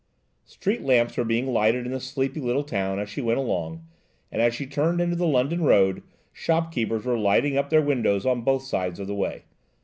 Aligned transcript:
Street 0.45 0.81
lamps 0.81 1.15
were 1.15 1.23
being 1.23 1.45
lighted 1.45 1.85
in 1.85 1.91
the 1.91 1.99
sleepy 1.99 2.39
little 2.41 2.63
town 2.63 2.97
as 2.97 3.07
she 3.07 3.21
went 3.21 3.37
along, 3.37 3.85
and 4.31 4.41
as 4.41 4.55
she 4.55 4.65
turned 4.65 4.99
into 4.99 5.15
the 5.15 5.27
London 5.27 5.61
Road, 5.63 6.01
shopkeepers 6.33 7.05
were 7.05 7.19
lighting 7.19 7.55
up 7.55 7.69
their 7.69 7.83
windows 7.83 8.25
on 8.25 8.41
both 8.41 8.63
sides 8.63 8.99
of 8.99 9.05
the 9.05 9.13
way. 9.13 9.43